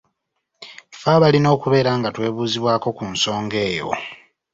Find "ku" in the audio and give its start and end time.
2.97-3.03